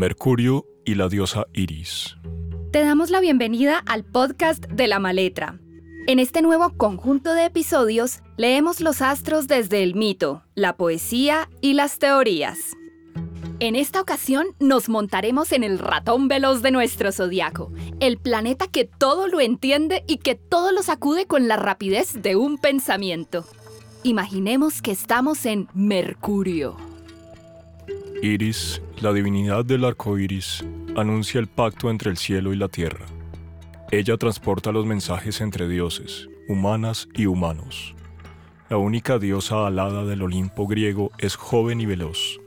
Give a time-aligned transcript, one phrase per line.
[0.00, 2.16] Mercurio y la diosa Iris.
[2.72, 5.60] Te damos la bienvenida al podcast de la Maletra.
[6.06, 11.74] En este nuevo conjunto de episodios leemos los astros desde el mito, la poesía y
[11.74, 12.78] las teorías.
[13.58, 17.70] En esta ocasión nos montaremos en el ratón veloz de nuestro zodiaco,
[18.00, 22.36] el planeta que todo lo entiende y que todo lo sacude con la rapidez de
[22.36, 23.44] un pensamiento.
[24.02, 26.89] Imaginemos que estamos en Mercurio.
[28.22, 30.62] Iris, la divinidad del arco iris,
[30.94, 33.06] anuncia el pacto entre el cielo y la tierra.
[33.90, 37.94] Ella transporta los mensajes entre dioses, humanas y humanos.
[38.68, 42.38] La única diosa alada del Olimpo griego es joven y veloz,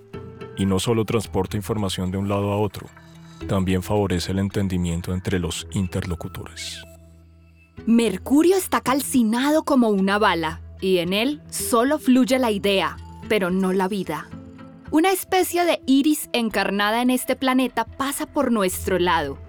[0.57, 2.87] y no solo transporta información de un lado a otro,
[3.47, 6.83] también favorece el entendimiento entre los interlocutores.
[7.87, 12.95] Mercurio está calcinado como una bala, y en él solo fluye la idea,
[13.27, 14.27] pero no la vida.
[14.93, 19.39] Una especie de iris encarnada en este planeta pasa por nuestro lado.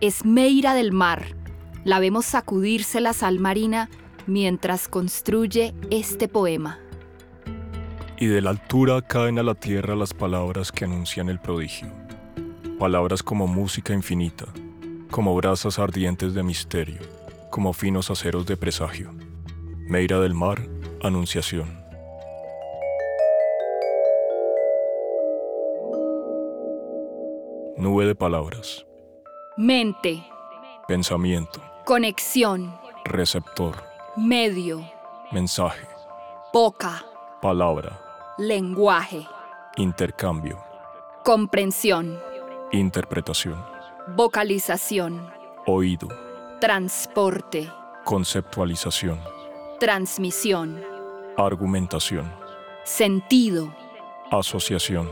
[0.00, 1.36] Es Meira del mar.
[1.84, 3.90] La vemos sacudirse la sal marina
[4.26, 6.80] mientras construye este poema.
[8.16, 11.92] Y de la altura caen a la tierra las palabras que anuncian el prodigio.
[12.80, 14.46] Palabras como música infinita,
[15.12, 16.98] como brasas ardientes de misterio,
[17.50, 19.12] como finos aceros de presagio.
[19.76, 20.60] Meira del mar,
[21.00, 21.87] Anunciación.
[27.78, 28.84] Nube de palabras.
[29.56, 30.26] Mente.
[30.88, 31.60] Pensamiento.
[31.84, 32.76] Conexión.
[33.04, 33.76] Receptor.
[34.16, 34.84] Medio.
[35.30, 35.86] Mensaje.
[36.52, 37.04] Boca.
[37.40, 38.00] Palabra.
[38.36, 39.24] Lenguaje.
[39.76, 40.58] Intercambio.
[41.24, 42.20] Comprensión.
[42.72, 43.64] Interpretación.
[44.16, 45.30] Vocalización.
[45.64, 46.08] Oído.
[46.60, 47.70] Transporte.
[48.04, 49.20] Conceptualización.
[49.78, 50.82] Transmisión.
[51.36, 52.28] Argumentación.
[52.82, 53.72] Sentido.
[54.32, 55.08] Asociación.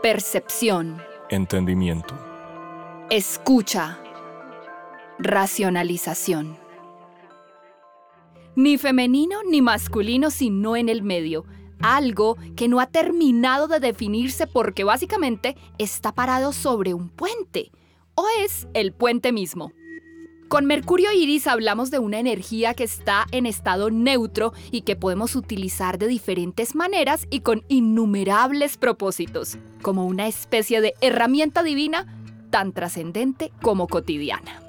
[0.00, 1.02] Percepción.
[1.30, 2.14] Entendimiento.
[3.08, 3.98] Escucha.
[5.18, 6.58] Racionalización.
[8.56, 11.46] Ni femenino ni masculino, sino en el medio.
[11.80, 17.72] Algo que no ha terminado de definirse porque básicamente está parado sobre un puente.
[18.14, 19.72] O es el puente mismo.
[20.48, 25.36] Con Mercurio Iris hablamos de una energía que está en estado neutro y que podemos
[25.36, 32.06] utilizar de diferentes maneras y con innumerables propósitos, como una especie de herramienta divina
[32.50, 34.60] tan trascendente como cotidiana.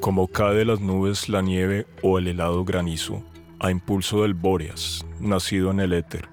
[0.00, 3.22] Como cae de las nubes la nieve o el helado granizo,
[3.60, 6.28] a impulso del Bóreas, nacido en el éter,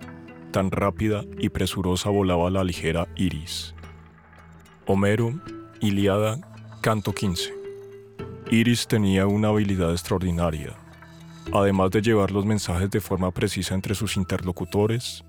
[0.52, 3.76] tan rápida y presurosa volaba la ligera Iris.
[4.86, 5.34] Homero,
[5.82, 6.40] Iliada,
[6.82, 7.65] canto 15.
[8.52, 10.74] Iris tenía una habilidad extraordinaria.
[11.52, 15.24] Además de llevar los mensajes de forma precisa entre sus interlocutores,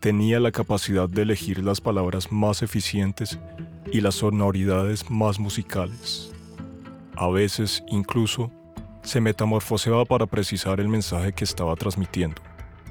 [0.00, 3.38] tenía la capacidad de elegir las palabras más eficientes
[3.92, 6.32] y las sonoridades más musicales.
[7.16, 8.50] A veces, incluso,
[9.02, 12.42] se metamorfoseaba para precisar el mensaje que estaba transmitiendo.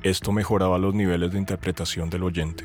[0.03, 2.63] Esto mejoraba los niveles de interpretación del oyente.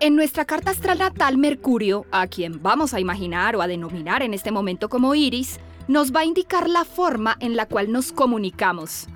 [0.00, 4.32] En nuestra carta astral natal, Mercurio, a quien vamos a imaginar o a denominar en
[4.32, 9.08] este momento como Iris, nos va a indicar la forma en la cual nos comunicamos.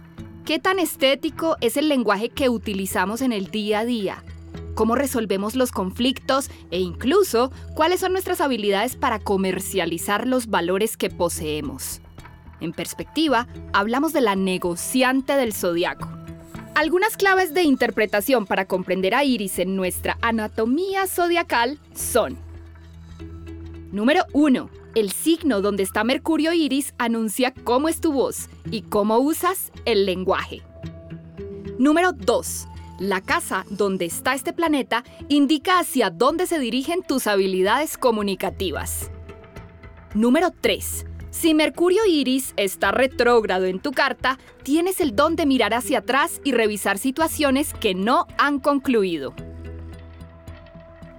[0.44, 4.25] ¿Qué tan estético es el lenguaje que utilizamos en el día a día?
[4.75, 11.10] ¿Cómo resolvemos los conflictos e incluso cuáles son nuestras habilidades para comercializar los valores que
[11.10, 12.00] poseemos?
[12.59, 16.11] En perspectiva, hablamos de la negociante del zodiaco
[16.74, 22.38] algunas claves de interpretación para comprender a Iris en nuestra anatomía zodiacal son:
[23.90, 24.70] Número 1.
[24.94, 30.04] El signo donde está Mercurio Iris anuncia cómo es tu voz y cómo usas el
[30.04, 30.62] lenguaje.
[31.78, 32.68] Número 2.
[33.00, 39.10] La casa donde está este planeta indica hacia dónde se dirigen tus habilidades comunicativas.
[40.14, 41.06] Número 3.
[41.32, 46.43] Si Mercurio Iris está retrógrado en tu carta, tienes el don de mirar hacia atrás
[46.44, 49.34] y revisar situaciones que no han concluido.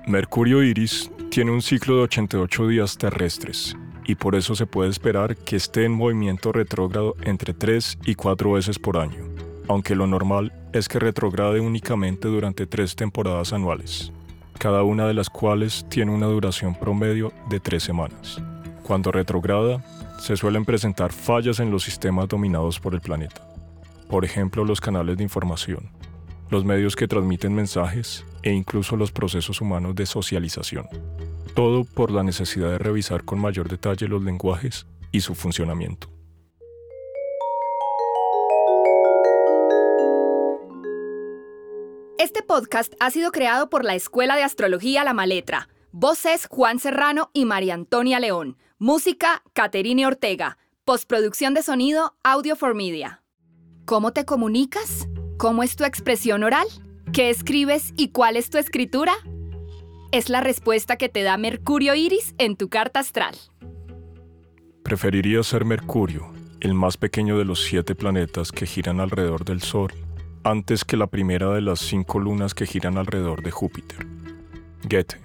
[0.05, 3.75] Mercurio Iris tiene un ciclo de 88 días terrestres
[4.05, 8.51] y por eso se puede esperar que esté en movimiento retrógrado entre 3 y 4
[8.51, 9.25] veces por año,
[9.67, 14.11] aunque lo normal es que retrograde únicamente durante 3 temporadas anuales,
[14.59, 18.39] cada una de las cuales tiene una duración promedio de 3 semanas.
[18.83, 19.81] Cuando retrograda,
[20.19, 23.47] se suelen presentar fallas en los sistemas dominados por el planeta.
[24.09, 25.89] Por ejemplo, los canales de información,
[26.49, 30.87] los medios que transmiten mensajes e incluso los procesos humanos de socialización.
[31.55, 36.09] Todo por la necesidad de revisar con mayor detalle los lenguajes y su funcionamiento.
[42.17, 47.29] Este podcast ha sido creado por la Escuela de Astrología La Maletra Voces Juan Serrano
[47.33, 48.57] y María Antonia León.
[48.79, 50.57] Música Caterine Ortega.
[50.85, 53.21] Postproducción de sonido Audio for Media.
[53.85, 55.07] ¿Cómo te comunicas?
[55.37, 56.65] ¿Cómo es tu expresión oral?
[57.13, 59.13] ¿Qué escribes y cuál es tu escritura?
[60.11, 63.35] Es la respuesta que te da Mercurio Iris en tu carta astral.
[64.81, 69.93] Preferiría ser Mercurio, el más pequeño de los siete planetas que giran alrededor del Sol,
[70.43, 74.07] antes que la primera de las cinco lunas que giran alrededor de Júpiter.
[74.89, 75.22] Goethe